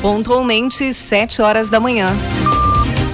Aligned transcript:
Pontualmente, 0.00 0.92
7 0.92 1.42
horas 1.42 1.68
da 1.68 1.78
manhã. 1.78 2.10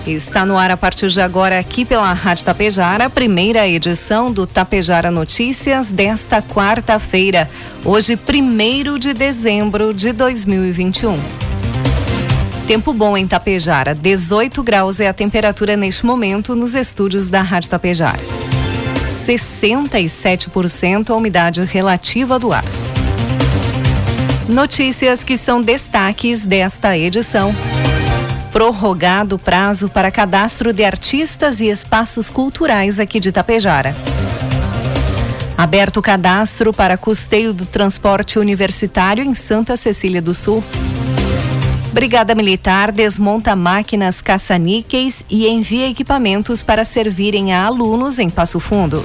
Está 0.06 0.46
no 0.46 0.56
ar 0.56 0.70
a 0.70 0.77
partir 0.77 1.08
de 1.08 1.20
agora 1.20 1.58
aqui 1.58 1.84
pela 1.84 2.12
Rádio 2.12 2.44
Tapejara, 2.44 3.06
a 3.06 3.10
primeira 3.10 3.66
edição 3.66 4.30
do 4.30 4.46
Tapejara 4.46 5.10
Notícias 5.10 5.91
desta 5.91 6.41
quarta-feira, 6.41 7.50
hoje 7.84 8.16
1 8.16 8.98
de 9.00 9.12
dezembro 9.12 9.92
de 9.92 10.12
2021. 10.12 11.18
Tempo 12.68 12.92
bom 12.92 13.16
em 13.16 13.27
Tapejara, 13.27 13.92
18 13.92 14.62
graus 14.62 15.00
é 15.00 15.08
a 15.08 15.12
temperatura 15.12 15.77
neste 15.77 16.06
momento 16.06 16.55
nos 16.55 16.77
estúdios 16.77 17.27
da 17.27 17.42
Rádio 17.42 17.70
Tapejara. 17.70 18.20
67% 19.27 21.10
a 21.10 21.16
umidade 21.16 21.62
relativa 21.62 22.38
do 22.38 22.52
ar. 22.52 22.85
Notícias 24.48 25.24
que 25.24 25.36
são 25.36 25.60
destaques 25.60 26.46
desta 26.46 26.96
edição. 26.96 27.52
Prorrogado 28.52 29.41
prazo 29.41 29.89
para 29.89 30.08
cadastro 30.08 30.72
de 30.72 30.84
artistas 30.84 31.61
e 31.61 31.66
espaços 31.66 32.30
culturais 32.30 33.00
aqui 33.00 33.19
de 33.19 33.33
Tapejara. 33.33 33.94
Aberto 35.58 36.00
cadastro 36.00 36.72
para 36.72 36.97
custeio 36.97 37.52
do 37.52 37.67
transporte 37.67 38.39
universitário 38.39 39.24
em 39.24 39.34
Santa 39.34 39.77
Cecília 39.77 40.22
do 40.22 40.33
Sul. 40.33 40.62
Brigada 41.92 42.33
Militar 42.33 42.92
desmonta 42.92 43.56
máquinas 43.56 44.22
caça-níqueis 44.22 45.24
e 45.28 45.48
envia 45.48 45.89
equipamentos 45.89 46.62
para 46.62 46.84
servirem 46.84 47.52
a 47.52 47.64
alunos 47.64 48.20
em 48.20 48.30
Passo 48.30 48.61
Fundo 48.61 49.05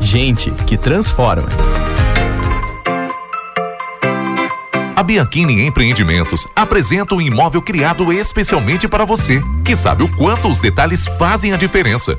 Gente 0.00 0.50
que 0.66 0.76
transforma. 0.76 1.48
A 4.94 5.02
Bianchini 5.02 5.66
Empreendimentos 5.66 6.46
apresenta 6.54 7.14
um 7.14 7.20
imóvel 7.20 7.60
criado 7.60 8.12
especialmente 8.12 8.86
para 8.86 9.04
você, 9.04 9.42
que 9.64 9.74
sabe 9.74 10.04
o 10.04 10.16
quanto 10.16 10.48
os 10.48 10.60
detalhes 10.60 11.06
fazem 11.18 11.52
a 11.52 11.56
diferença. 11.56 12.18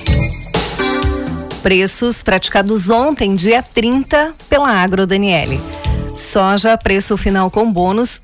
Preços 1.61 2.23
praticados 2.23 2.89
ontem, 2.89 3.35
dia 3.35 3.61
30, 3.61 4.33
pela 4.49 4.69
Agro 4.69 5.05
Daniele. 5.05 5.59
Soja, 6.15 6.75
preço 6.75 7.15
final 7.17 7.51
com 7.51 7.71
bônus, 7.71 8.19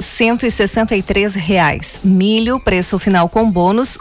e 0.96 1.04
reais. 1.36 2.00
Milho, 2.04 2.60
preço 2.60 2.98
final 2.98 3.30
com 3.30 3.50
bônus, 3.50 3.98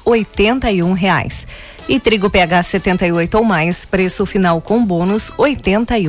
e 0.73 0.83
reais. 0.95 1.47
E 1.87 2.01
trigo 2.01 2.31
PH 2.31 2.63
78 2.63 3.37
ou 3.37 3.45
mais, 3.45 3.85
preço 3.85 4.25
final 4.25 4.61
com 4.61 4.83
bônus, 4.83 5.31
oitenta 5.37 5.99
e 5.99 6.09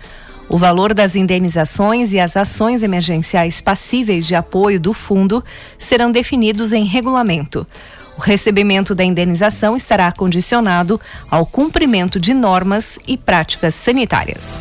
O 0.49 0.57
valor 0.57 0.95
das 0.95 1.15
indenizações 1.15 2.15
e 2.15 2.21
as 2.21 2.39
ações 2.39 2.83
emergenciais 2.83 3.61
passíveis 3.61 4.27
de 4.27 4.35
apoio 4.35 4.81
do 4.81 4.95
fundo 4.95 5.45
serão 5.77 6.11
definidos 6.11 6.73
em 6.73 6.85
regulamento. 6.85 7.67
O 8.17 8.21
recebimento 8.21 8.95
da 8.95 9.05
indenização 9.05 9.77
estará 9.77 10.11
condicionado 10.11 11.01
ao 11.31 11.45
cumprimento 11.45 12.19
de 12.19 12.33
normas 12.33 12.99
e 13.07 13.17
práticas 13.17 13.75
sanitárias. 13.75 14.61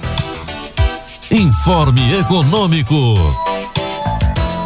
Informe 1.32 2.20
Econômico. 2.20 2.96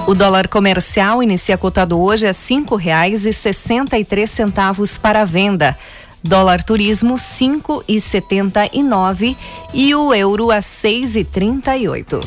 O 0.08 0.16
dólar 0.16 0.48
comercial 0.48 1.22
inicia 1.22 1.56
cotado 1.58 2.00
hoje 2.00 2.26
a 2.26 2.34
cinco 2.34 2.76
reais 2.76 3.28
e 3.28 3.32
sessenta 3.32 3.98
e 3.98 4.04
três 4.04 4.32
centavos 4.32 4.98
para 4.98 5.24
venda. 5.24 5.78
Dólar 6.24 6.64
turismo 6.64 7.18
cinco 7.18 7.84
e 7.88 8.02
setenta 8.02 8.68
e 8.74 8.82
nove 8.82 9.38
e 9.74 9.94
o 9.94 10.14
euro 10.14 10.52
a 10.52 10.62
seis 10.62 11.16
e 11.16 11.24
trinta 11.24 11.78
e 11.78 11.88
oito. 11.88 12.20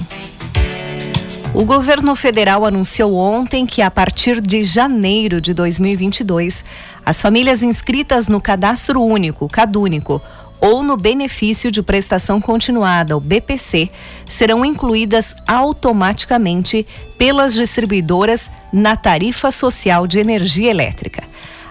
O 1.55 1.67
governo 1.67 2.17
federal 2.17 2.65
anunciou 2.65 3.15
ontem 3.15 3.67
que 3.67 3.83
a 3.83 3.91
partir 3.91 4.41
de 4.41 4.65
janeiro 4.65 5.39
de 5.39 5.53
2022, 5.53 6.65
as 7.05 7.21
famílias 7.21 7.63
inscritas 7.63 8.27
no 8.27 8.41
Cadastro 8.41 9.03
Único, 9.03 9.51
CadÚnico, 9.51 10.19
ou 10.59 10.83
no 10.83 10.97
Benefício 10.97 11.71
de 11.71 11.83
Prestação 11.83 12.41
Continuada, 12.41 13.15
o 13.17 13.21
BPC, 13.21 13.91
serão 14.25 14.65
incluídas 14.65 15.37
automaticamente 15.47 16.87
pelas 17.19 17.53
distribuidoras 17.53 18.51
na 18.73 18.97
tarifa 18.97 19.51
social 19.51 20.07
de 20.07 20.21
energia 20.21 20.71
elétrica. 20.71 21.23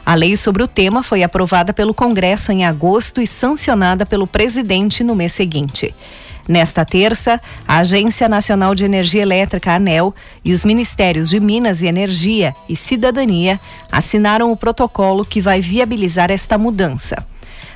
A 0.05 0.13
lei 0.13 0.35
sobre 0.35 0.61
o 0.61 0.67
tema 0.67 1.01
foi 1.01 1.23
aprovada 1.23 1.73
pelo 1.73 1.93
Congresso 1.93 2.51
em 2.51 2.65
agosto 2.65 3.19
e 3.19 3.25
sancionada 3.25 4.05
pelo 4.05 4.27
presidente 4.27 5.03
no 5.03 5.15
mês 5.15 5.31
seguinte. 5.31 5.95
Nesta 6.51 6.83
terça, 6.83 7.39
a 7.65 7.77
Agência 7.77 8.27
Nacional 8.27 8.75
de 8.75 8.83
Energia 8.83 9.21
Elétrica, 9.21 9.71
ANEL, 9.71 10.13
e 10.43 10.51
os 10.51 10.65
Ministérios 10.65 11.29
de 11.29 11.39
Minas 11.39 11.81
e 11.81 11.87
Energia 11.87 12.53
e 12.67 12.75
Cidadania 12.75 13.57
assinaram 13.89 14.51
o 14.51 14.57
protocolo 14.57 15.23
que 15.23 15.39
vai 15.39 15.61
viabilizar 15.61 16.29
esta 16.29 16.57
mudança. 16.57 17.25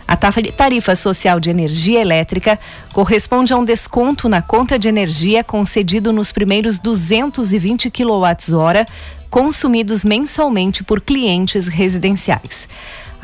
A 0.06 0.18
tarifa 0.18 0.94
social 0.94 1.40
de 1.40 1.50
energia 1.50 2.02
elétrica 2.02 2.60
corresponde 2.92 3.54
a 3.54 3.58
um 3.58 3.64
desconto 3.64 4.28
na 4.28 4.42
conta 4.42 4.78
de 4.78 4.90
energia 4.90 5.42
concedido 5.42 6.12
nos 6.12 6.34
primeiros 6.34 6.78
220 6.78 7.90
kWh 7.90 8.86
consumidos 9.30 10.04
mensalmente 10.04 10.84
por 10.84 11.00
clientes 11.00 11.70
residenciais. 11.70 12.68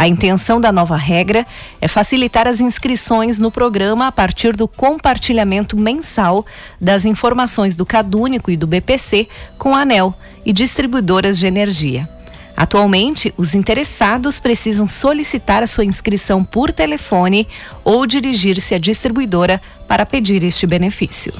A 0.01 0.07
intenção 0.07 0.59
da 0.59 0.71
nova 0.71 0.95
regra 0.95 1.45
é 1.79 1.87
facilitar 1.87 2.47
as 2.47 2.59
inscrições 2.59 3.37
no 3.37 3.51
programa 3.51 4.07
a 4.07 4.11
partir 4.11 4.55
do 4.55 4.67
compartilhamento 4.67 5.77
mensal 5.77 6.43
das 6.81 7.05
informações 7.05 7.75
do 7.75 7.85
Cadúnico 7.85 8.49
e 8.49 8.57
do 8.57 8.65
BPC 8.65 9.27
com 9.59 9.75
a 9.75 9.81
ANEL 9.81 10.11
e 10.43 10.51
distribuidoras 10.51 11.37
de 11.37 11.45
energia. 11.45 12.09
Atualmente, 12.57 13.31
os 13.37 13.53
interessados 13.53 14.39
precisam 14.39 14.87
solicitar 14.87 15.61
a 15.61 15.67
sua 15.67 15.85
inscrição 15.85 16.43
por 16.43 16.73
telefone 16.73 17.47
ou 17.83 18.07
dirigir-se 18.07 18.73
à 18.73 18.79
distribuidora 18.79 19.61
para 19.87 20.03
pedir 20.03 20.43
este 20.43 20.65
benefício. 20.65 21.31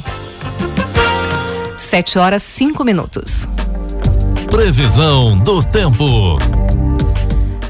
7 1.79 2.19
horas 2.19 2.43
5 2.43 2.83
minutos. 2.83 3.47
Previsão 4.51 5.35
do 5.39 5.63
tempo. 5.63 6.37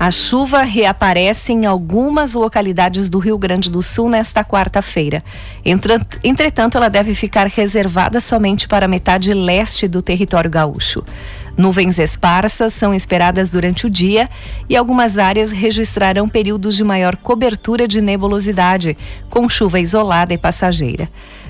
A 0.02 0.10
chuva 0.10 0.64
reaparece 0.64 1.54
em 1.54 1.68
algumas 1.68 2.34
localidades 2.34 3.08
do 3.08 3.20
Rio 3.20 3.38
Grande 3.38 3.70
do 3.70 3.84
Sul 3.84 4.10
nesta 4.10 4.44
quarta-feira. 4.44 5.24
Entretanto, 5.64 6.76
ela 6.76 6.90
deve 6.90 7.14
ficar 7.14 7.46
reservada 7.46 8.20
somente 8.20 8.68
para 8.68 8.86
a 8.86 8.90
metade 8.90 9.32
leste 9.32 9.88
do 9.88 10.02
território 10.02 10.50
gaúcho. 10.50 11.04
Nuvens 11.56 12.00
esparsas 12.00 12.74
são 12.74 12.96
esperadas 12.96 13.52
durante 13.52 13.86
o 13.86 13.92
dia 13.92 14.28
e 14.68 14.76
algumas 14.76 15.20
áreas 15.20 15.52
registrarão 15.52 16.28
períodos 16.28 16.76
de 16.76 16.84
maior 16.84 17.16
cobertura 17.16 17.88
de 17.88 18.02
nebulosidade, 18.02 18.98
com 19.30 19.48
chuva 19.48 19.80
isolada 19.80 20.34
e 20.34 20.38
passageira. 20.40 21.08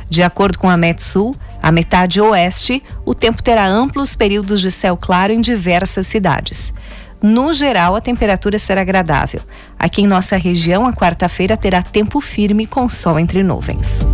De 0.09 0.21
acordo 0.21 0.59
com 0.59 0.69
a 0.69 0.75
Metsul, 0.75 1.33
a 1.63 1.71
metade 1.71 2.19
oeste, 2.19 2.83
o 3.06 3.15
tempo 3.15 3.42
terá 3.42 3.65
amplos 3.65 4.13
períodos 4.13 4.59
de 4.59 4.69
céu 4.69 4.97
claro 4.97 5.31
em 5.31 5.39
diversas 5.39 6.06
cidades. 6.06 6.74
No 7.21 7.53
geral, 7.53 7.95
a 7.95 8.01
temperatura 8.01 8.57
será 8.57 8.81
agradável. 8.81 9.41
Aqui 9.77 10.01
em 10.01 10.07
nossa 10.07 10.35
região, 10.38 10.88
a 10.88 10.94
quarta-feira 10.94 11.56
terá 11.56 11.83
tempo 11.83 12.19
firme 12.19 12.65
com 12.65 12.89
sol 12.89 13.19
entre 13.19 13.44
nuvens. 13.44 14.07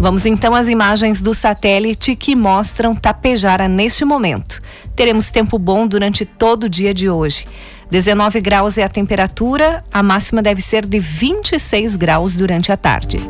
Vamos 0.00 0.24
então 0.24 0.54
às 0.54 0.68
imagens 0.68 1.20
do 1.20 1.34
satélite 1.34 2.16
que 2.16 2.34
mostram 2.34 2.94
Tapejara 2.94 3.68
neste 3.68 4.04
momento. 4.04 4.62
Teremos 4.96 5.30
tempo 5.30 5.58
bom 5.58 5.86
durante 5.86 6.24
todo 6.24 6.64
o 6.64 6.68
dia 6.68 6.94
de 6.94 7.10
hoje. 7.10 7.44
19 7.90 8.40
graus 8.40 8.78
é 8.78 8.82
a 8.82 8.88
temperatura, 8.88 9.84
a 9.92 10.02
máxima 10.02 10.42
deve 10.42 10.62
ser 10.62 10.86
de 10.86 10.98
26 10.98 11.96
graus 11.96 12.34
durante 12.34 12.72
a 12.72 12.76
tarde. 12.76 13.20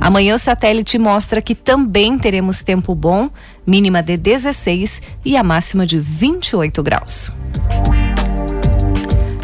Amanhã 0.00 0.34
o 0.34 0.38
satélite 0.38 0.98
mostra 0.98 1.40
que 1.40 1.54
também 1.54 2.18
teremos 2.18 2.60
tempo 2.60 2.94
bom, 2.94 3.30
mínima 3.66 4.02
de 4.02 4.16
16 4.16 5.02
e 5.24 5.36
a 5.36 5.42
máxima 5.42 5.86
de 5.86 5.98
28 5.98 6.82
graus. 6.82 7.32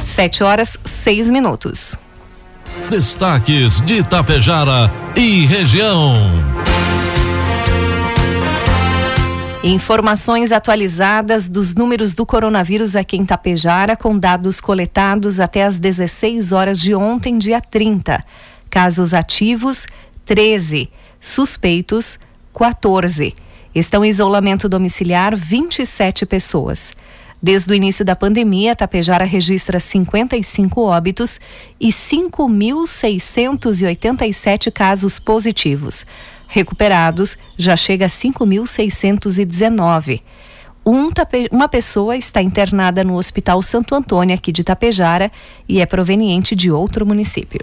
7 0.02 0.42
horas 0.42 0.76
6 0.84 1.30
minutos. 1.30 1.96
Destaques 2.90 3.80
de 3.82 3.98
Itapejara 3.98 4.90
e 5.16 5.44
região. 5.46 6.14
Informações 9.62 10.52
atualizadas 10.52 11.48
dos 11.48 11.74
números 11.74 12.14
do 12.14 12.24
coronavírus 12.24 12.96
aqui 12.96 13.16
em 13.16 13.26
Tapejara, 13.26 13.96
com 13.96 14.16
dados 14.16 14.60
coletados 14.60 15.40
até 15.40 15.64
as 15.64 15.78
16 15.78 16.52
horas 16.52 16.80
de 16.80 16.94
ontem, 16.94 17.36
dia 17.36 17.60
30. 17.60 18.24
Casos 18.70 19.12
ativos, 19.12 19.86
13. 20.24 20.88
Suspeitos, 21.20 22.18
14. 22.54 23.34
Estão 23.74 24.04
em 24.04 24.08
isolamento 24.08 24.68
domiciliar 24.68 25.34
27 25.36 26.26
pessoas. 26.26 26.94
Desde 27.40 27.70
o 27.70 27.74
início 27.74 28.04
da 28.04 28.16
pandemia, 28.16 28.74
Tapejara 28.74 29.24
registra 29.24 29.78
55 29.78 30.82
óbitos 30.82 31.38
e 31.80 31.86
5.687 31.88 34.72
casos 34.72 35.20
positivos. 35.20 36.04
Recuperados 36.48 37.38
já 37.56 37.76
chega 37.76 38.06
a 38.06 38.08
5.619. 38.08 40.20
Um, 40.84 41.10
uma 41.52 41.68
pessoa 41.68 42.16
está 42.16 42.42
internada 42.42 43.04
no 43.04 43.16
Hospital 43.16 43.62
Santo 43.62 43.94
Antônio, 43.94 44.34
aqui 44.34 44.50
de 44.50 44.64
Tapejara, 44.64 45.30
e 45.68 45.80
é 45.80 45.86
proveniente 45.86 46.56
de 46.56 46.70
outro 46.70 47.04
município. 47.04 47.60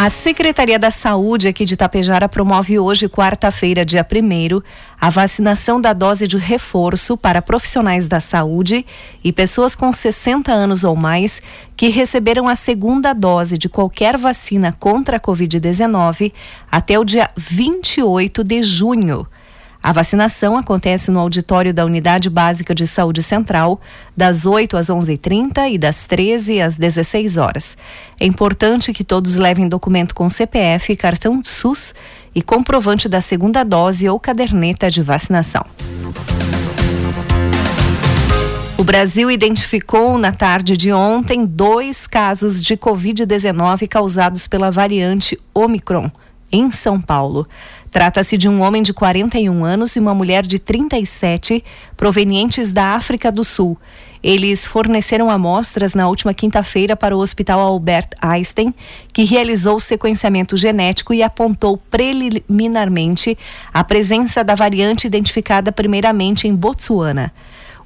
A 0.00 0.08
Secretaria 0.08 0.78
da 0.78 0.92
Saúde 0.92 1.48
aqui 1.48 1.64
de 1.64 1.74
Itapejara 1.74 2.28
promove 2.28 2.78
hoje, 2.78 3.08
quarta-feira, 3.08 3.84
dia 3.84 4.06
1 4.08 4.62
a 5.00 5.10
vacinação 5.10 5.80
da 5.80 5.92
dose 5.92 6.28
de 6.28 6.36
reforço 6.38 7.16
para 7.16 7.42
profissionais 7.42 8.06
da 8.06 8.20
saúde 8.20 8.86
e 9.24 9.32
pessoas 9.32 9.74
com 9.74 9.90
60 9.90 10.52
anos 10.52 10.84
ou 10.84 10.94
mais 10.94 11.42
que 11.76 11.88
receberam 11.88 12.46
a 12.46 12.54
segunda 12.54 13.12
dose 13.12 13.58
de 13.58 13.68
qualquer 13.68 14.16
vacina 14.16 14.72
contra 14.72 15.16
a 15.16 15.20
Covid-19 15.20 16.32
até 16.70 16.96
o 16.96 17.04
dia 17.04 17.28
28 17.36 18.44
de 18.44 18.62
junho. 18.62 19.26
A 19.82 19.92
vacinação 19.92 20.56
acontece 20.56 21.10
no 21.10 21.20
auditório 21.20 21.72
da 21.72 21.84
Unidade 21.84 22.28
Básica 22.28 22.74
de 22.74 22.86
Saúde 22.86 23.22
Central, 23.22 23.80
das 24.16 24.44
8 24.44 24.76
às 24.76 24.88
11h30 24.88 25.70
e 25.72 25.78
das 25.78 26.04
13 26.04 26.60
às 26.60 26.76
16 26.76 27.36
horas. 27.36 27.76
É 28.18 28.26
importante 28.26 28.92
que 28.92 29.04
todos 29.04 29.36
levem 29.36 29.68
documento 29.68 30.14
com 30.14 30.28
CPF, 30.28 30.96
cartão 30.96 31.40
SUS 31.44 31.94
e 32.34 32.42
comprovante 32.42 33.08
da 33.08 33.20
segunda 33.20 33.64
dose 33.64 34.08
ou 34.08 34.18
caderneta 34.18 34.90
de 34.90 35.00
vacinação. 35.00 35.64
O 38.76 38.84
Brasil 38.84 39.30
identificou 39.30 40.18
na 40.18 40.32
tarde 40.32 40.76
de 40.76 40.92
ontem 40.92 41.44
dois 41.44 42.06
casos 42.06 42.62
de 42.62 42.76
Covid-19 42.76 43.88
causados 43.88 44.46
pela 44.46 44.70
variante 44.70 45.38
Omicron, 45.52 46.10
em 46.50 46.70
São 46.70 47.00
Paulo. 47.00 47.46
Trata-se 47.90 48.36
de 48.36 48.48
um 48.48 48.60
homem 48.60 48.82
de 48.82 48.92
41 48.92 49.64
anos 49.64 49.96
e 49.96 50.00
uma 50.00 50.14
mulher 50.14 50.46
de 50.46 50.58
37, 50.58 51.64
provenientes 51.96 52.70
da 52.70 52.94
África 52.94 53.32
do 53.32 53.42
Sul. 53.42 53.78
Eles 54.22 54.66
forneceram 54.66 55.30
amostras 55.30 55.94
na 55.94 56.08
última 56.08 56.34
quinta-feira 56.34 56.96
para 56.96 57.16
o 57.16 57.20
Hospital 57.20 57.60
Albert 57.60 58.10
Einstein, 58.20 58.74
que 59.12 59.24
realizou 59.24 59.76
o 59.76 59.80
sequenciamento 59.80 60.56
genético 60.56 61.14
e 61.14 61.22
apontou 61.22 61.76
preliminarmente 61.76 63.38
a 63.72 63.82
presença 63.82 64.42
da 64.42 64.54
variante 64.54 65.06
identificada 65.06 65.72
primeiramente 65.72 66.46
em 66.46 66.54
Botsuana. 66.54 67.32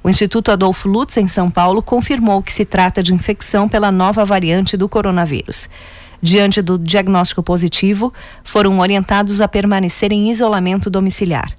O 0.03 0.09
Instituto 0.09 0.51
Adolfo 0.51 0.89
Lutz, 0.89 1.15
em 1.15 1.27
São 1.27 1.49
Paulo, 1.49 1.81
confirmou 1.81 2.41
que 2.41 2.51
se 2.51 2.65
trata 2.65 3.01
de 3.01 3.13
infecção 3.13 3.69
pela 3.69 3.89
nova 3.89 4.25
variante 4.25 4.75
do 4.75 4.89
coronavírus 4.89 5.69
diante 6.23 6.61
do 6.61 6.79
diagnóstico 6.79 7.43
positivo, 7.43 8.13
foram 8.45 8.79
orientados 8.79 9.41
a 9.41 9.47
permanecer 9.47 10.13
em 10.13 10.31
isolamento 10.31 10.89
domiciliar. 10.89 11.53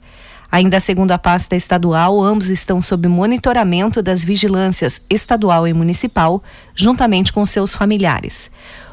Ainda 0.51 0.81
segundo 0.81 1.13
a 1.13 1.19
pasta 1.19 1.55
estadual, 1.55 2.23
ambos 2.23 2.49
estão 2.49 2.81
sob 2.81 3.07
monitoramento 3.07 4.01
das 4.01 4.25
vigilâncias 4.25 5.03
estadual 5.11 5.69
e 5.69 5.75
municipal, 5.75 6.43
juntamente 6.75 7.31
com 7.31 7.45
seus 7.45 7.75
familiares. 7.75 8.51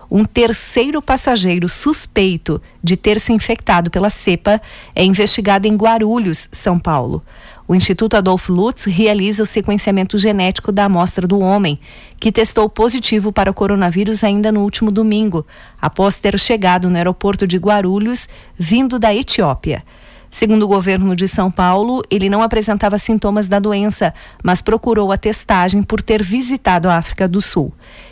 Um 0.10 0.26
terceiro 0.26 1.02
passageiro 1.02 1.70
suspeito 1.70 2.62
de 2.84 2.98
ter 2.98 3.18
se 3.18 3.32
infectado 3.32 3.90
pela 3.90 4.10
cepa 4.10 4.62
é 4.94 5.06
investigado 5.06 5.68
em 5.68 5.78
Guarulhos, 5.78 6.50
São 6.52 6.78
Paulo. 6.78 7.24
O 7.72 7.76
Instituto 7.76 8.18
Adolfo 8.18 8.52
Lutz 8.52 8.84
realiza 8.84 9.44
o 9.44 9.46
sequenciamento 9.46 10.18
genético 10.18 10.74
da 10.74 10.84
amostra 10.84 11.26
do 11.26 11.40
homem, 11.40 11.80
que 12.20 12.30
testou 12.30 12.68
positivo 12.68 13.32
para 13.32 13.50
o 13.50 13.54
coronavírus 13.54 14.26
ainda 14.26 14.52
no 14.52 14.60
último 14.60 14.92
domingo, 14.92 15.46
após 15.82 16.20
ter 16.20 16.38
chegado 16.38 16.90
no 16.90 16.98
aeroporto 16.98 17.48
de 17.48 17.56
Guarulhos, 17.56 18.28
vindo 18.58 19.00
da 19.00 19.16
Etiópia. 19.16 19.86
Segundo 20.30 20.64
o 20.64 20.68
governo 20.68 21.16
de 21.16 21.30
São 21.30 21.50
Paulo, 21.50 22.02
ele 22.12 22.28
não 22.28 22.44
apresentava 22.44 22.98
sintomas 22.98 23.48
da 23.48 23.58
doença, 23.58 24.14
mas 24.44 24.62
procurou 24.62 25.10
a 25.10 25.18
testagem 25.18 25.82
por 25.82 26.02
ter 26.02 26.22
visitado 26.22 26.90
a 26.90 26.98
África 26.98 27.26
do 27.26 27.40
Sul. 27.40 27.72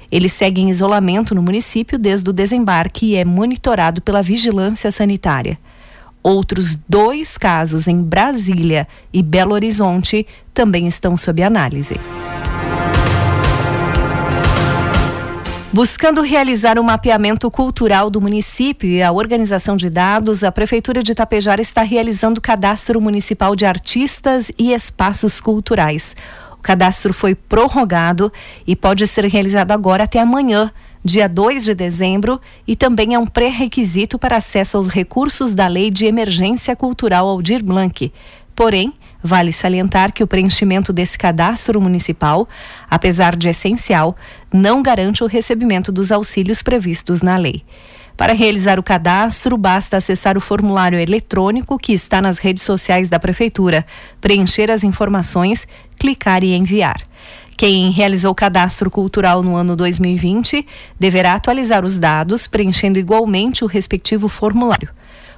Ele 0.09 0.29
segue 0.29 0.61
em 0.61 0.69
isolamento 0.69 1.35
no 1.35 1.41
município 1.41 1.99
desde 1.99 2.29
o 2.29 2.33
desembarque 2.33 3.07
e 3.07 3.15
é 3.17 3.25
monitorado 3.25 4.01
pela 4.01 4.21
vigilância 4.21 4.89
sanitária. 4.89 5.59
Outros 6.21 6.75
dois 6.87 7.37
casos 7.37 7.87
em 7.87 8.01
Brasília 8.01 8.87
e 9.13 9.23
Belo 9.23 9.53
Horizonte 9.53 10.27
também 10.53 10.87
estão 10.87 11.15
sob 11.15 11.41
análise. 11.41 11.95
Buscando 15.71 16.21
realizar 16.21 16.77
o 16.77 16.81
um 16.81 16.85
mapeamento 16.85 17.49
cultural 17.49 18.09
do 18.09 18.19
município 18.19 18.89
e 18.89 19.03
a 19.03 19.11
organização 19.11 19.77
de 19.77 19.89
dados, 19.89 20.43
a 20.43 20.51
Prefeitura 20.51 21.03
de 21.03 21.11
Itapejara 21.11 21.61
está 21.61 21.83
realizando 21.83 22.39
o 22.39 22.41
cadastro 22.41 22.99
municipal 22.99 23.55
de 23.55 23.65
artistas 23.65 24.51
e 24.57 24.73
espaços 24.73 25.39
culturais. 25.39 26.15
O 26.53 26.61
cadastro 26.61 27.13
foi 27.13 27.35
prorrogado 27.35 28.33
e 28.67 28.75
pode 28.75 29.07
ser 29.07 29.23
realizado 29.25 29.71
agora 29.71 30.03
até 30.03 30.19
amanhã, 30.19 30.71
dia 31.03 31.27
2 31.27 31.63
de 31.63 31.75
dezembro, 31.75 32.39
e 32.67 32.75
também 32.75 33.13
é 33.13 33.19
um 33.19 33.25
pré-requisito 33.25 34.19
para 34.19 34.37
acesso 34.37 34.77
aos 34.77 34.89
recursos 34.89 35.53
da 35.53 35.67
Lei 35.67 35.89
de 35.89 36.05
Emergência 36.05 36.75
Cultural 36.75 37.27
Aldir 37.27 37.63
Blanc. 37.63 38.11
Porém, 38.55 38.93
Vale 39.21 39.51
salientar 39.51 40.13
que 40.13 40.23
o 40.23 40.27
preenchimento 40.27 40.93
desse 40.93 41.17
cadastro 41.17 41.81
municipal, 41.81 42.47
apesar 42.89 43.35
de 43.35 43.49
essencial, 43.49 44.15
não 44.51 44.81
garante 44.81 45.23
o 45.23 45.27
recebimento 45.27 45.91
dos 45.91 46.09
auxílios 46.09 46.63
previstos 46.63 47.21
na 47.21 47.35
lei. 47.35 47.63
Para 48.15 48.33
realizar 48.33 48.79
o 48.79 48.83
cadastro, 48.83 49.57
basta 49.57 49.97
acessar 49.97 50.37
o 50.37 50.41
formulário 50.41 50.99
eletrônico 50.99 51.77
que 51.77 51.93
está 51.93 52.21
nas 52.21 52.37
redes 52.37 52.63
sociais 52.63 53.09
da 53.09 53.19
Prefeitura, 53.19 53.85
preencher 54.21 54.71
as 54.71 54.83
informações, 54.83 55.67
clicar 55.97 56.43
e 56.43 56.53
enviar. 56.53 57.01
Quem 57.59 57.91
realizou 57.91 58.33
cadastro 58.33 58.89
cultural 58.89 59.43
no 59.43 59.53
ano 59.53 59.75
2020 59.75 60.65
deverá 60.97 61.33
atualizar 61.33 61.83
os 61.83 61.99
dados, 61.99 62.47
preenchendo 62.47 62.97
igualmente 62.97 63.65
o 63.65 63.67
respectivo 63.67 64.29
formulário. 64.29 64.87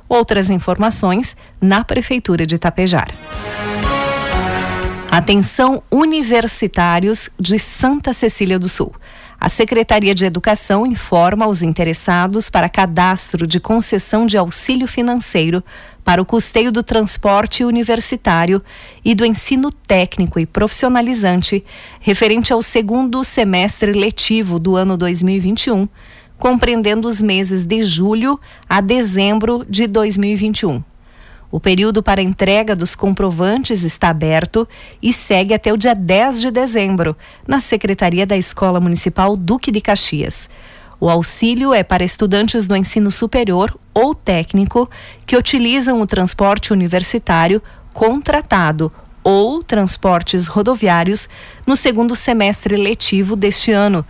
Outras 0.08 0.48
informações 0.52 1.36
na 1.60 1.84
Prefeitura 1.84 2.46
de 2.46 2.60
Tapejar. 2.60 3.10
Atenção 5.10 5.82
universitários 5.90 7.28
de 7.40 7.58
Santa 7.58 8.14
Cecília 8.14 8.60
do 8.60 8.70
Sul. 8.70 8.94
A 9.40 9.50
Secretaria 9.50 10.14
de 10.14 10.24
Educação 10.24 10.86
informa 10.86 11.48
os 11.48 11.64
interessados 11.64 12.52
para 12.52 12.70
cadastro 12.70 13.48
de 13.48 13.60
concessão 13.60 14.28
de 14.28 14.38
auxílio 14.38 14.88
financeiro 14.88 15.64
para 16.04 16.22
o 16.22 16.26
custeio 16.26 16.72
do 16.72 16.84
transporte 16.84 17.64
universitário 17.64 18.62
e 19.04 19.14
do 19.14 19.26
ensino 19.26 19.72
técnico 19.72 20.40
e 20.40 20.46
profissionalizante 20.46 21.64
referente 22.00 22.52
ao 22.52 22.62
segundo 22.62 23.24
semestre 23.24 23.94
letivo 23.94 24.60
do 24.60 24.76
ano 24.76 24.98
2021 24.98 25.88
compreendendo 26.42 27.08
os 27.08 27.22
meses 27.22 27.64
de 27.64 27.84
julho 27.84 28.40
a 28.68 28.82
dezembro 28.82 29.64
de 29.70 29.86
2021. 29.86 30.84
O 31.52 31.60
período 31.60 32.02
para 32.02 32.20
entrega 32.20 32.76
dos 32.76 32.96
comprovantes 32.96 33.84
está 33.84 34.10
aberto 34.10 34.68
e 35.00 35.14
segue 35.14 35.54
até 35.54 35.72
o 35.72 35.78
dia 35.78 35.94
10 35.94 36.42
de 36.42 36.50
dezembro, 36.50 37.16
na 37.48 37.60
Secretaria 37.60 38.26
da 38.26 38.36
Escola 38.36 38.80
Municipal 38.80 39.38
Duque 39.38 39.72
de 39.72 39.82
Caxias. 39.82 40.50
O 41.02 41.10
auxílio 41.10 41.74
é 41.74 41.82
para 41.82 42.04
estudantes 42.04 42.68
do 42.68 42.76
ensino 42.76 43.10
superior 43.10 43.76
ou 43.92 44.14
técnico 44.14 44.88
que 45.26 45.36
utilizam 45.36 46.00
o 46.00 46.06
transporte 46.06 46.72
universitário 46.72 47.60
contratado 47.92 48.92
ou 49.24 49.64
transportes 49.64 50.46
rodoviários 50.46 51.28
no 51.66 51.76
segundo 51.76 52.16
semestre 52.16 52.76
letivo 52.76 53.36
deste 53.36 53.72
ano 53.72 54.06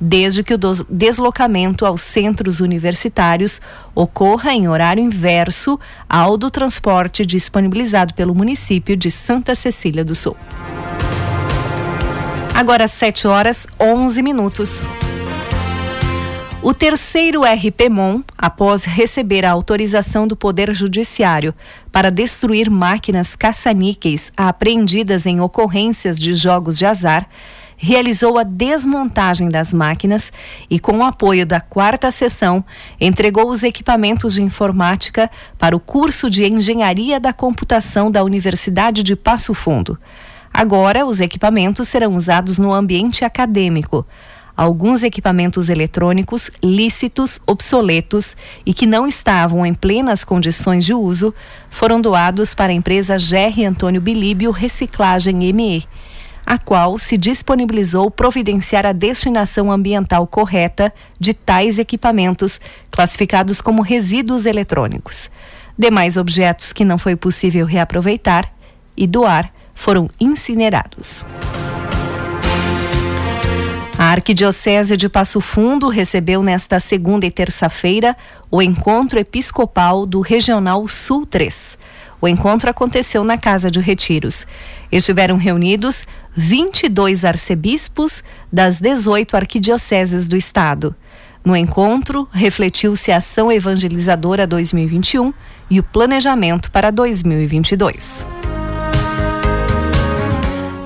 desde 0.00 0.44
que 0.44 0.54
o 0.54 0.58
deslocamento 0.88 1.84
aos 1.84 2.02
centros 2.02 2.60
universitários 2.60 3.60
ocorra 3.94 4.52
em 4.52 4.68
horário 4.68 5.02
inverso 5.02 5.80
ao 6.08 6.36
do 6.36 6.48
transporte 6.48 7.26
disponibilizado 7.26 8.14
pelo 8.14 8.34
município 8.34 8.96
de 8.96 9.10
Santa 9.10 9.54
Cecília 9.54 10.04
do 10.04 10.14
Sul. 10.14 10.36
Agora 12.54 12.86
7 12.86 13.26
horas 13.26 13.66
11 13.80 14.22
minutos. 14.22 14.88
O 16.68 16.74
terceiro 16.74 17.42
RPMON, 17.44 18.24
após 18.36 18.82
receber 18.82 19.44
a 19.44 19.52
autorização 19.52 20.26
do 20.26 20.34
Poder 20.34 20.74
Judiciário 20.74 21.54
para 21.92 22.10
destruir 22.10 22.68
máquinas 22.68 23.36
caça-níqueis 23.36 24.32
apreendidas 24.36 25.26
em 25.26 25.40
ocorrências 25.40 26.18
de 26.18 26.34
jogos 26.34 26.76
de 26.76 26.84
azar, 26.84 27.28
realizou 27.76 28.36
a 28.36 28.42
desmontagem 28.42 29.48
das 29.48 29.72
máquinas 29.72 30.32
e, 30.68 30.80
com 30.80 30.98
o 30.98 31.04
apoio 31.04 31.46
da 31.46 31.60
quarta 31.60 32.10
sessão, 32.10 32.64
entregou 33.00 33.48
os 33.48 33.62
equipamentos 33.62 34.34
de 34.34 34.42
informática 34.42 35.30
para 35.56 35.76
o 35.76 35.78
curso 35.78 36.28
de 36.28 36.44
Engenharia 36.44 37.20
da 37.20 37.32
Computação 37.32 38.10
da 38.10 38.24
Universidade 38.24 39.04
de 39.04 39.14
Passo 39.14 39.54
Fundo. 39.54 39.96
Agora, 40.52 41.06
os 41.06 41.20
equipamentos 41.20 41.86
serão 41.86 42.16
usados 42.16 42.58
no 42.58 42.72
ambiente 42.72 43.24
acadêmico. 43.24 44.04
Alguns 44.56 45.02
equipamentos 45.02 45.68
eletrônicos 45.68 46.50
lícitos, 46.62 47.38
obsoletos 47.46 48.36
e 48.64 48.72
que 48.72 48.86
não 48.86 49.06
estavam 49.06 49.66
em 49.66 49.74
plenas 49.74 50.24
condições 50.24 50.84
de 50.84 50.94
uso 50.94 51.34
foram 51.68 52.00
doados 52.00 52.54
para 52.54 52.72
a 52.72 52.74
empresa 52.74 53.16
GR 53.18 53.66
Antônio 53.68 54.00
Bilíbio 54.00 54.50
Reciclagem 54.50 55.52
ME 55.52 55.86
a 56.46 56.56
qual 56.56 56.96
se 56.96 57.18
disponibilizou 57.18 58.08
providenciar 58.08 58.86
a 58.86 58.92
destinação 58.92 59.70
ambiental 59.70 60.24
correta 60.28 60.94
de 61.18 61.34
tais 61.34 61.80
equipamentos, 61.80 62.60
classificados 62.88 63.60
como 63.60 63.82
resíduos 63.82 64.46
eletrônicos. 64.46 65.28
Demais 65.76 66.16
objetos 66.16 66.72
que 66.72 66.84
não 66.84 66.98
foi 66.98 67.16
possível 67.16 67.66
reaproveitar 67.66 68.50
e 68.96 69.08
doar 69.08 69.52
foram 69.74 70.08
incinerados. 70.20 71.26
A 74.06 74.10
Arquidiocese 74.10 74.96
de 74.96 75.08
Passo 75.08 75.40
Fundo 75.40 75.88
recebeu 75.88 76.40
nesta 76.40 76.78
segunda 76.78 77.26
e 77.26 77.30
terça-feira 77.30 78.16
o 78.48 78.62
encontro 78.62 79.18
episcopal 79.18 80.06
do 80.06 80.20
Regional 80.20 80.86
Sul 80.86 81.26
3. 81.26 81.76
O 82.20 82.28
encontro 82.28 82.70
aconteceu 82.70 83.24
na 83.24 83.36
Casa 83.36 83.68
de 83.68 83.80
Retiros. 83.80 84.46
Estiveram 84.92 85.36
reunidos 85.36 86.06
22 86.36 87.24
arcebispos 87.24 88.22
das 88.52 88.78
18 88.78 89.36
arquidioceses 89.36 90.28
do 90.28 90.36
estado. 90.36 90.94
No 91.44 91.56
encontro, 91.56 92.28
refletiu-se 92.30 93.10
a 93.10 93.16
ação 93.16 93.50
evangelizadora 93.50 94.46
2021 94.46 95.34
e 95.68 95.80
o 95.80 95.82
planejamento 95.82 96.70
para 96.70 96.92
2022. 96.92 98.35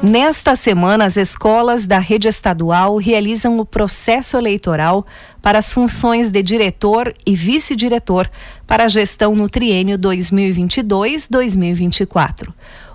Nesta 0.03 0.57
semana, 0.57 1.05
as 1.05 1.19
escolas 1.19 1.87
da 1.87 1.99
rede 1.99 2.27
estadual 2.27 2.97
realizam 2.97 3.59
o 3.59 3.67
processo 3.67 4.39
eleitoral 4.39 5.05
para 5.43 5.59
as 5.59 5.75
funções 5.75 6.31
de 6.31 6.43
diretor 6.43 7.13
e 7.27 7.35
vice-diretor 7.35 8.31
para 8.67 8.85
a 8.85 8.89
gestão 8.89 9.37
no 9.37 9.47
triênio 9.47 9.99
2022-2024. 9.99 12.49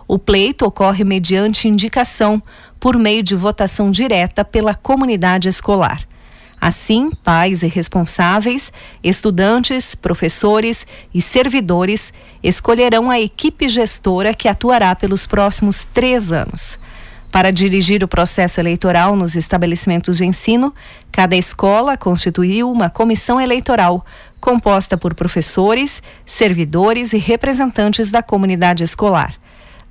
O 0.07 0.17
pleito 0.17 0.65
ocorre 0.65 1.03
mediante 1.03 1.67
indicação 1.67 2.41
por 2.79 2.97
meio 2.97 3.21
de 3.21 3.35
votação 3.35 3.91
direta 3.91 4.43
pela 4.43 4.73
comunidade 4.73 5.47
escolar. 5.47 6.01
Assim, 6.59 7.11
pais 7.23 7.61
e 7.61 7.67
responsáveis, 7.67 8.73
estudantes, 9.03 9.93
professores 9.93 10.87
e 11.13 11.21
servidores 11.21 12.11
escolherão 12.41 13.11
a 13.11 13.19
equipe 13.19 13.69
gestora 13.69 14.33
que 14.33 14.47
atuará 14.47 14.95
pelos 14.95 15.27
próximos 15.27 15.85
três 15.93 16.31
anos. 16.31 16.79
Para 17.35 17.51
dirigir 17.51 18.01
o 18.01 18.07
processo 18.07 18.61
eleitoral 18.61 19.13
nos 19.13 19.35
estabelecimentos 19.35 20.15
de 20.15 20.25
ensino, 20.25 20.73
cada 21.11 21.35
escola 21.35 21.97
constituiu 21.97 22.71
uma 22.71 22.89
comissão 22.89 23.41
eleitoral, 23.41 24.05
composta 24.39 24.95
por 24.95 25.13
professores, 25.13 26.01
servidores 26.25 27.11
e 27.11 27.17
representantes 27.17 28.09
da 28.09 28.23
comunidade 28.23 28.85
escolar. 28.85 29.35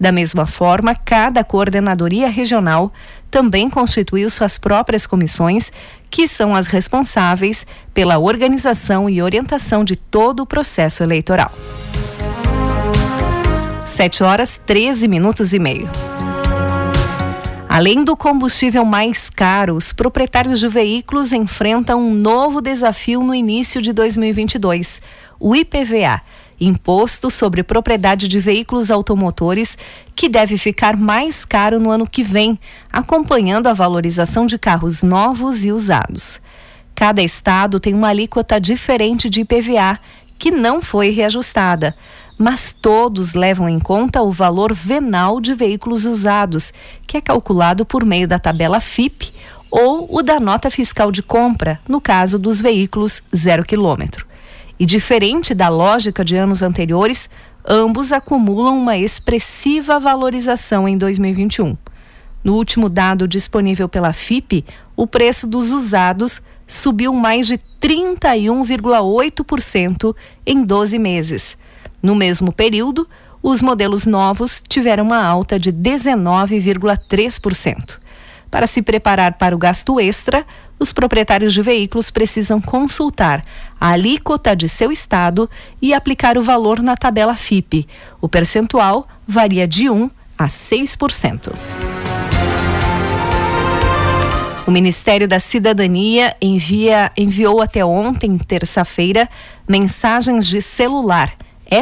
Da 0.01 0.11
mesma 0.11 0.47
forma, 0.47 0.95
cada 0.95 1.45
coordenadoria 1.45 2.31
regional 2.31 2.91
também 3.31 3.69
constituiu 3.69 4.31
suas 4.31 4.57
próprias 4.57 5.07
comissões, 5.07 5.71
que 6.09 6.27
são 6.27 6.55
as 6.55 6.67
responsáveis 6.67 7.67
pela 7.93 8.19
organização 8.19 9.07
e 9.07 9.21
orientação 9.21 9.85
de 9.85 9.97
todo 9.97 10.41
o 10.41 10.47
processo 10.47 11.03
eleitoral. 11.03 11.53
7 13.85 14.25
horas 14.25 14.59
13 14.65 15.07
minutos 15.07 15.53
e 15.53 15.59
meio. 15.59 16.14
Além 17.77 18.05
do 18.05 18.17
combustível 18.17 18.85
mais 18.85 19.29
caro, 19.29 19.75
os 19.75 19.93
proprietários 19.93 20.61
de 20.61 20.69
veículos 20.69 21.33
enfrentam 21.33 22.01
um 22.01 22.15
novo 22.15 22.61
desafio 22.61 23.21
no 23.21 23.35
início 23.35 23.83
de 23.83 23.93
2022: 23.93 25.03
o 25.41 25.57
IPVA, 25.57 26.23
Imposto 26.61 27.33
sobre 27.33 27.65
Propriedade 27.65 28.29
de 28.29 28.39
Veículos 28.39 28.93
Automotores, 28.93 29.77
que 30.15 30.29
deve 30.29 30.57
ficar 30.57 30.97
mais 30.97 31.45
caro 31.45 31.81
no 31.81 31.91
ano 31.91 32.09
que 32.09 32.23
vem, 32.23 32.57
acompanhando 32.93 33.67
a 33.67 33.73
valorização 33.73 34.47
de 34.47 34.57
carros 34.57 35.03
novos 35.03 35.65
e 35.65 35.73
usados. 35.73 36.41
Cada 36.95 37.25
estado 37.25 37.81
tem 37.81 37.93
uma 37.93 38.07
alíquota 38.07 38.61
diferente 38.61 39.29
de 39.29 39.41
IPVA, 39.41 39.99
que 40.39 40.53
não 40.53 40.81
foi 40.81 41.11
reajustada 41.11 41.97
mas 42.37 42.73
todos 42.73 43.35
levam 43.35 43.69
em 43.69 43.79
conta 43.79 44.23
o 44.23 44.33
valor 44.33 44.75
venal 44.75 45.41
de 45.41 45.55
veículos 45.55 46.05
usados, 46.05 46.73
que 47.07 47.17
é 47.17 47.21
calculado 47.21 47.85
por 47.85 48.05
meio 48.05 48.27
da 48.27 48.39
tabela 48.39 48.81
FIP 48.81 49.33
ou 49.71 50.09
o 50.15 50.23
da 50.23 50.39
nota 50.39 50.71
fiscal 50.71 51.11
de 51.11 51.23
compra, 51.23 51.81
no 51.89 52.01
caso 52.01 52.39
dos 52.39 52.61
veículos 52.61 53.23
zero 53.35 53.65
quilômetro. 53.65 54.27
E 54.79 54.87
diferente 54.87 55.55
da 55.55 55.69
lógica 55.69 56.25
de 56.25 56.37
anos 56.37 56.63
anteriores, 56.63 57.29
ambos 57.67 58.13
acumulam 58.13 58.79
uma 58.79 58.97
expressiva 58.97 59.99
valorização 59.99 60.89
em 60.89 60.99
2021. 60.99 61.77
No 62.43 62.55
último 62.55 62.89
dado 62.89 63.27
disponível 63.27 63.89
pela 63.89 64.13
FIP, 64.13 64.65
o 64.97 65.07
preço 65.07 65.47
dos 65.47 65.73
usados 65.73 66.43
subiu 66.67 67.13
mais 67.13 67.47
de 67.47 67.59
31,8% 67.81 70.15
em 70.47 70.65
12 70.65 70.99
meses. 70.99 71.57
No 72.05 72.15
mesmo 72.15 72.53
período, 72.53 73.09
os 73.43 73.61
modelos 73.63 74.05
novos 74.05 74.63
tiveram 74.69 75.05
uma 75.05 75.25
alta 75.25 75.59
de 75.59 75.73
19,3%. 75.73 77.97
Para 78.51 78.67
se 78.67 78.83
preparar 78.83 79.39
para 79.39 79.57
o 79.57 79.59
gasto 79.59 79.99
extra, 79.99 80.45
os 80.79 80.93
proprietários 80.93 81.55
de 81.55 81.63
veículos 81.63 82.11
precisam 82.11 82.61
consultar 82.61 83.43
a 83.81 83.93
alíquota 83.93 84.55
de 84.55 84.69
seu 84.69 84.93
estado 84.93 85.49
e 85.81 85.95
aplicar 85.95 86.37
o 86.37 86.43
valor 86.43 86.83
na 86.83 86.95
tabela 86.95 87.35
FIP. 87.35 87.87
O 88.21 88.29
percentual 88.29 89.09
varia 89.27 89.67
de 89.67 89.89
1 89.89 90.11
a 90.37 90.45
6%. 90.45 91.55
O 94.67 94.71
Ministério 94.71 95.27
da 95.27 95.39
Cidadania 95.39 96.37
envia, 96.39 97.11
enviou 97.17 97.63
até 97.63 97.83
ontem, 97.83 98.37
terça-feira, 98.37 99.27
mensagens 99.67 100.47
de 100.47 100.61
celular, 100.61 101.33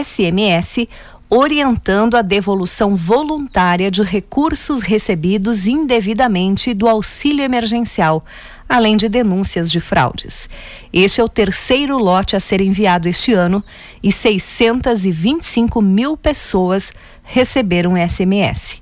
SMS, 0.00 0.88
orientando 1.28 2.14
a 2.16 2.22
devolução 2.22 2.94
voluntária 2.94 3.90
de 3.90 4.02
recursos 4.02 4.82
recebidos 4.82 5.66
indevidamente 5.66 6.74
do 6.74 6.88
auxílio 6.88 7.42
emergencial, 7.42 8.24
além 8.68 8.96
de 8.96 9.08
denúncias 9.08 9.70
de 9.70 9.80
fraudes. 9.80 10.48
Este 10.92 11.20
é 11.20 11.24
o 11.24 11.28
terceiro 11.28 11.96
lote 11.96 12.36
a 12.36 12.40
ser 12.40 12.60
enviado 12.60 13.08
este 13.08 13.32
ano 13.32 13.64
e 14.02 14.12
625 14.12 15.80
mil 15.80 16.16
pessoas 16.16 16.92
receberam 17.22 17.94
SMS. 17.96 18.81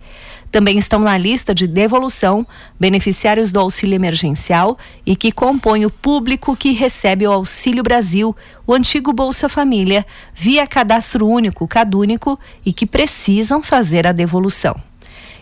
Também 0.51 0.79
estão 0.79 0.99
na 0.99 1.17
lista 1.17 1.55
de 1.55 1.67
devolução 1.67 2.45
beneficiários 2.79 3.53
do 3.53 3.61
auxílio 3.61 3.95
emergencial 3.95 4.77
e 5.07 5.15
que 5.15 5.31
compõem 5.31 5.87
o 5.87 5.91
público 5.91 6.57
que 6.57 6.73
recebe 6.73 7.27
o 7.27 7.33
Auxílio 7.33 7.85
Brasil, 7.85 8.37
o 8.67 8.75
antigo 8.75 9.13
Bolsa 9.13 9.49
Família, 9.49 10.05
via 10.35 10.67
cadastro 10.67 11.27
único, 11.27 11.69
cadúnico 11.69 12.39
e 12.67 12.73
que 12.73 12.85
precisam 12.85 13.63
fazer 13.63 14.07
a 14.07 14.13
devolução. 14.13 14.75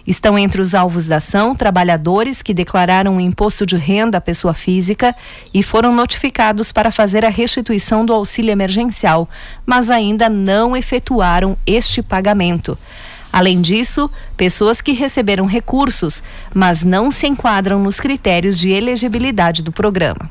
Estão 0.07 0.39
entre 0.39 0.61
os 0.63 0.75
alvos 0.75 1.07
da 1.07 1.17
ação 1.17 1.55
trabalhadores 1.55 2.41
que 2.41 2.55
declararam 2.55 3.19
o 3.19 3.21
imposto 3.21 3.67
de 3.67 3.77
renda 3.77 4.17
à 4.17 4.21
pessoa 4.23 4.55
física 4.55 5.15
e 5.53 5.63
foram 5.63 5.95
notificados 5.95 6.73
para 6.73 6.91
fazer 6.91 7.27
a 7.27 7.29
restituição 7.29 8.07
do 8.07 8.15
auxílio 8.15 8.51
emergencial, 8.51 9.29
mas 9.67 9.91
ainda 9.91 10.31
não 10.31 10.75
efetuaram 10.75 11.59
este 11.67 12.03
pagamento. 12.03 12.79
Além 13.33 13.61
disso, 13.61 14.11
pessoas 14.37 14.81
que 14.81 14.93
receberam 14.93 15.47
recursos, 15.47 16.23
mas 16.55 16.83
não 16.83 17.11
se 17.11 17.27
enquadram 17.27 17.79
nos 17.83 18.01
critérios 18.01 18.59
de 18.59 18.71
elegibilidade 18.71 19.63
do 19.63 19.71
programa. 19.71 20.31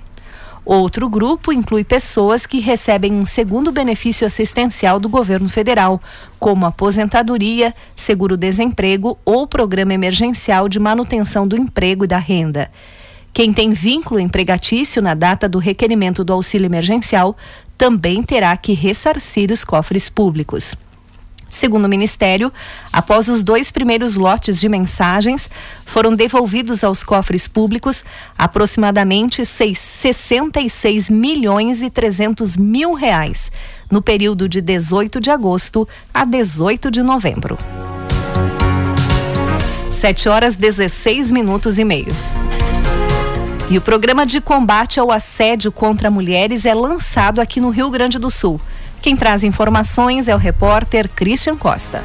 Outro 0.66 1.08
grupo 1.08 1.54
inclui 1.54 1.86
pessoas 1.86 2.46
que 2.46 2.60
recebem 2.60 3.14
um 3.14 3.24
segundo 3.24 3.72
benefício 3.72 4.28
assistencial 4.28 5.00
do 5.00 5.08
governo 5.08 5.48
federal, 5.48 6.02
como 6.38 6.66
aposentadoria, 6.66 7.74
seguro-desemprego 7.96 9.18
ou 9.24 9.48
programa 9.48 9.94
emergencial 9.94 10.68
de 10.68 10.78
manutenção 10.78 11.48
do 11.48 11.56
emprego 11.56 12.04
e 12.04 12.08
da 12.08 12.18
renda. 12.18 12.70
Quem 13.34 13.54
tem 13.54 13.72
vínculo 13.72 14.20
empregatício 14.20 15.02
na 15.02 15.14
data 15.14 15.48
do 15.48 15.58
requerimento 15.58 16.22
do 16.22 16.34
auxílio 16.34 16.66
emergencial 16.66 17.38
também 17.78 18.22
terá 18.22 18.58
que 18.58 18.74
ressarcir 18.74 19.52
os 19.52 19.64
cofres 19.64 20.10
públicos. 20.10 20.76
Segundo 21.50 21.86
o 21.86 21.90
Ministério, 21.90 22.52
após 22.92 23.28
os 23.30 23.42
dois 23.42 23.72
primeiros 23.72 24.16
lotes 24.16 24.60
de 24.60 24.68
mensagens, 24.68 25.50
foram 25.86 26.14
devolvidos 26.14 26.84
aos 26.84 27.04
cofres 27.04 27.48
públicos 27.48 28.04
aproximadamente 28.38 29.46
66 29.46 31.10
milhões 31.10 31.82
e 31.82 31.90
300 31.90 32.58
mil 32.58 32.94
reais, 32.94 33.52
no 33.90 34.02
período 34.02 34.50
de 34.50 34.62
18 34.62 35.22
de 35.22 35.32
agosto 35.32 35.88
a 36.14 36.26
18 36.26 36.92
de 36.92 37.02
novembro. 37.02 37.58
7 39.92 40.30
horas 40.30 40.56
16 40.56 41.32
minutos 41.32 41.80
e 41.80 41.84
meio. 41.84 42.14
E 43.70 43.78
o 43.78 43.82
programa 43.82 44.26
de 44.26 44.40
combate 44.40 45.00
ao 45.00 45.12
assédio 45.12 45.72
contra 45.72 46.10
mulheres 46.10 46.66
é 46.66 46.74
lançado 46.74 47.42
aqui 47.42 47.60
no 47.60 47.70
Rio 47.70 47.90
Grande 47.90 48.18
do 48.20 48.30
Sul. 48.30 48.62
Quem 49.02 49.16
traz 49.16 49.44
informações 49.44 50.28
é 50.28 50.36
o 50.36 50.38
repórter 50.38 51.10
Christian 51.10 51.56
Costa. 51.56 52.04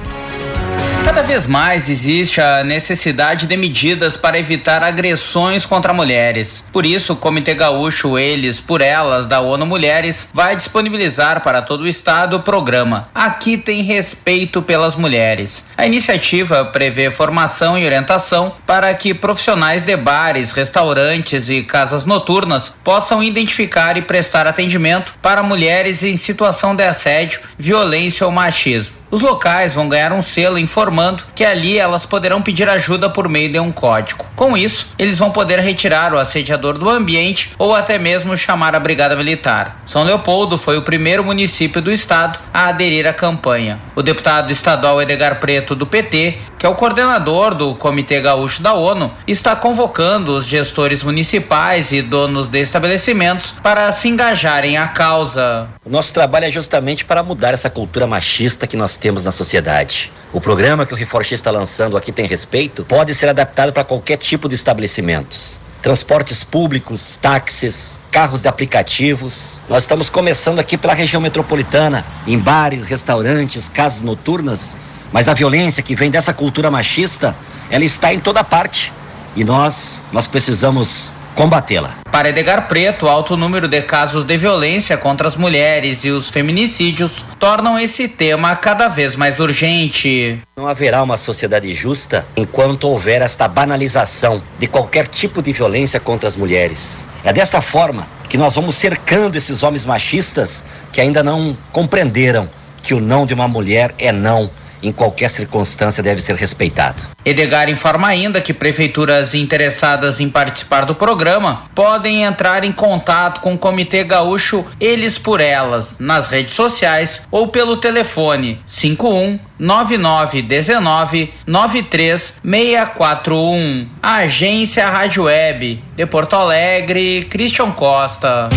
Cada 1.12 1.29
vez 1.29 1.46
mais 1.46 1.90
existe 1.90 2.40
a 2.40 2.64
necessidade 2.64 3.46
de 3.46 3.55
medidas 3.55 4.16
para 4.16 4.38
evitar 4.38 4.83
agressões 4.83 5.66
contra 5.66 5.92
mulheres. 5.92 6.64
Por 6.72 6.87
isso, 6.87 7.12
o 7.12 7.16
Comitê 7.16 7.53
Gaúcho 7.53 8.18
Eles 8.18 8.61
por 8.61 8.81
Elas 8.81 9.27
da 9.27 9.38
ONU 9.38 9.66
Mulheres 9.66 10.27
vai 10.33 10.57
disponibilizar 10.57 11.42
para 11.42 11.61
todo 11.61 11.83
o 11.83 11.87
estado 11.87 12.37
o 12.37 12.42
programa 12.42 13.11
Aqui 13.14 13.59
tem 13.59 13.83
respeito 13.83 14.62
pelas 14.62 14.96
mulheres. 14.96 15.62
A 15.77 15.85
iniciativa 15.85 16.64
prevê 16.64 17.11
formação 17.11 17.79
e 17.79 17.85
orientação 17.85 18.55
para 18.66 18.94
que 18.94 19.12
profissionais 19.12 19.83
de 19.83 19.94
bares, 19.94 20.51
restaurantes 20.51 21.51
e 21.51 21.62
casas 21.62 22.07
noturnas 22.07 22.72
possam 22.83 23.22
identificar 23.22 23.98
e 23.98 24.03
prestar 24.03 24.46
atendimento 24.46 25.14
para 25.20 25.42
mulheres 25.42 26.03
em 26.03 26.16
situação 26.16 26.75
de 26.75 26.85
assédio, 26.85 27.42
violência 27.59 28.25
ou 28.25 28.33
machismo. 28.33 29.01
Os 29.12 29.20
locais 29.20 29.75
vão 29.75 29.90
ganhar 29.90 30.11
um 30.11 30.22
selo 30.22 30.59
informando 30.59 31.25
que 31.35 31.44
ali 31.44 31.79
elas 31.79 32.07
poderão 32.07 32.40
pedir 32.40 32.66
ajuda 32.66 33.11
por 33.11 33.29
meio 33.29 33.53
de 33.53 33.61
um 33.61 33.70
código. 33.70 34.25
Com 34.35 34.57
isso, 34.57 34.88
eles 34.98 35.18
vão 35.18 35.31
poder 35.31 35.59
retirar 35.59 36.14
o 36.14 36.18
assediador 36.18 36.79
do 36.79 36.88
ambiente 36.88 37.53
ou 37.59 37.75
até 37.75 37.98
mesmo 37.98 38.35
chamar 38.38 38.75
a 38.75 38.81
Brigada 38.81 39.14
Militar. 39.14 39.83
São 39.85 40.03
Leopoldo 40.03 40.57
foi 40.57 40.79
o 40.79 40.83
primeiro 40.83 41.22
município 41.22 41.83
do 41.83 41.92
estado 41.92 42.38
a 42.55 42.68
aderir 42.68 43.07
à 43.07 43.12
campanha. 43.12 43.79
O 43.94 44.01
deputado 44.01 44.51
estadual 44.51 45.03
Edgar 45.03 45.38
Preto, 45.40 45.75
do 45.75 45.87
PT, 45.87 46.38
que 46.59 46.64
é 46.64 46.68
o 46.70 46.75
coordenador 46.75 47.55
do 47.55 47.75
Comitê 47.75 48.18
Gaúcho 48.18 48.62
da 48.62 48.72
ONU, 48.72 49.12
está 49.27 49.55
convocando 49.55 50.35
os 50.35 50.46
gestores 50.46 51.03
municipais 51.03 51.92
e 51.92 52.01
donos 52.01 52.48
de 52.48 52.61
estabelecimentos 52.61 53.53
para 53.62 53.92
se 53.92 54.09
engajarem 54.09 54.79
à 54.79 54.88
causa. 54.88 55.68
O 55.85 55.90
nosso 55.90 56.14
trabalho 56.14 56.46
é 56.46 56.51
justamente 56.51 57.05
para 57.05 57.22
mudar 57.22 57.53
essa 57.53 57.68
cultura 57.68 58.07
machista 58.07 58.66
que 58.66 58.77
nós 58.77 59.01
temos 59.02 59.24
na 59.24 59.32
sociedade. 59.32 60.12
O 60.32 60.40
programa 60.40 60.86
que 60.86 60.94
o 60.94 60.96
Reforche 60.96 61.34
está 61.34 61.50
lançando 61.50 61.96
aqui 61.96 62.12
tem 62.12 62.24
respeito 62.24 62.84
pode 62.84 63.12
ser 63.16 63.28
adaptado 63.28 63.72
para 63.72 63.82
qualquer 63.82 64.16
tipo 64.16 64.48
de 64.48 64.54
estabelecimentos 64.54 65.60
transportes 65.82 66.44
públicos, 66.44 67.16
táxis, 67.16 67.98
carros 68.12 68.42
de 68.42 68.46
aplicativos. 68.46 69.60
Nós 69.68 69.82
estamos 69.82 70.08
começando 70.08 70.60
aqui 70.60 70.78
pela 70.78 70.94
região 70.94 71.20
metropolitana, 71.20 72.06
em 72.24 72.38
bares, 72.38 72.84
restaurantes, 72.84 73.68
casas 73.68 74.00
noturnas, 74.00 74.76
mas 75.12 75.28
a 75.28 75.34
violência 75.34 75.82
que 75.82 75.96
vem 75.96 76.08
dessa 76.08 76.32
cultura 76.32 76.70
machista, 76.70 77.34
ela 77.68 77.84
está 77.84 78.14
em 78.14 78.20
toda 78.20 78.44
parte. 78.44 78.92
E 79.34 79.42
nós, 79.42 80.04
nós 80.12 80.28
precisamos 80.28 81.12
combatê-la. 81.34 81.98
Para 82.10 82.28
Edgar 82.28 82.68
Preto, 82.68 83.06
o 83.06 83.08
alto 83.08 83.36
número 83.36 83.66
de 83.66 83.80
casos 83.82 84.24
de 84.24 84.36
violência 84.36 84.96
contra 84.96 85.26
as 85.26 85.36
mulheres 85.36 86.04
e 86.04 86.10
os 86.10 86.28
feminicídios 86.28 87.24
tornam 87.38 87.78
esse 87.78 88.06
tema 88.06 88.54
cada 88.56 88.88
vez 88.88 89.16
mais 89.16 89.40
urgente. 89.40 90.38
Não 90.56 90.68
haverá 90.68 91.02
uma 91.02 91.16
sociedade 91.16 91.72
justa 91.74 92.26
enquanto 92.36 92.88
houver 92.88 93.22
esta 93.22 93.48
banalização 93.48 94.42
de 94.58 94.66
qualquer 94.66 95.08
tipo 95.08 95.42
de 95.42 95.52
violência 95.52 95.98
contra 95.98 96.28
as 96.28 96.36
mulheres. 96.36 97.06
É 97.24 97.32
desta 97.32 97.60
forma 97.60 98.06
que 98.28 98.36
nós 98.36 98.54
vamos 98.54 98.74
cercando 98.74 99.36
esses 99.36 99.62
homens 99.62 99.84
machistas 99.84 100.62
que 100.92 101.00
ainda 101.00 101.22
não 101.22 101.56
compreenderam 101.72 102.48
que 102.82 102.94
o 102.94 103.00
não 103.00 103.24
de 103.24 103.32
uma 103.32 103.46
mulher 103.46 103.94
é 103.98 104.10
não 104.10 104.50
em 104.82 104.92
qualquer 104.92 105.30
circunstância 105.30 106.02
deve 106.02 106.20
ser 106.20 106.36
respeitado. 106.36 107.02
Edgar 107.24 107.70
informa 107.70 108.08
ainda 108.08 108.40
que 108.40 108.52
prefeituras 108.52 109.32
interessadas 109.34 110.18
em 110.20 110.28
participar 110.28 110.84
do 110.84 110.94
programa 110.94 111.64
podem 111.74 112.24
entrar 112.24 112.62
em 112.64 112.72
contato 112.72 113.40
com 113.40 113.54
o 113.54 113.58
Comitê 113.58 114.04
Gaúcho 114.04 114.64
Eles 114.80 115.18
por 115.18 115.40
Elas 115.40 115.96
nas 115.98 116.28
redes 116.28 116.54
sociais 116.54 117.20
ou 117.30 117.48
pelo 117.48 117.76
telefone 117.76 118.60
51 118.66 119.38
9919 119.58 121.34
93641. 121.46 123.88
Agência 124.02 124.86
Rádio 124.86 125.24
Web 125.24 125.84
de 125.94 126.06
Porto 126.06 126.34
Alegre, 126.34 127.26
Christian 127.30 127.70
Costa. 127.70 128.48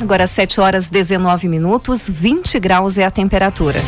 Agora 0.00 0.26
7 0.26 0.60
horas 0.60 0.88
19 0.88 1.48
minutos, 1.48 2.08
20 2.08 2.58
graus 2.58 2.96
é 2.98 3.04
a 3.04 3.10
temperatura. 3.10 3.78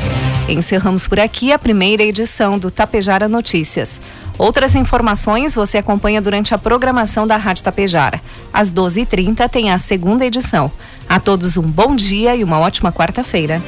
Encerramos 0.49 1.09
por 1.09 1.19
aqui 1.19 1.53
a 1.53 1.59
primeira 1.59 2.03
edição 2.03 2.59
do 2.59 2.71
Tapejara 2.71 3.27
Notícias. 3.27 3.99
Outras 4.37 4.75
informações 4.75 5.55
você 5.55 5.79
acompanha 5.79 6.21
durante 6.21 6.53
a 6.55 6.59
programação 6.59 7.27
da 7.27 7.37
Rádio 7.39 7.65
Tapejara. 7.65 8.21
Às 8.53 8.71
12h30 8.71 9.49
tem 9.49 9.71
a 9.71 9.79
segunda 9.79 10.27
edição. 10.27 10.71
A 11.09 11.19
todos 11.19 11.57
um 11.57 11.63
bom 11.63 11.97
dia 11.97 12.37
e 12.37 12.45
uma 12.45 12.59
ótima 12.59 12.93
quarta-feira. 12.93 13.63